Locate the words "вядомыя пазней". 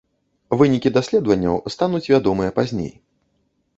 2.13-2.93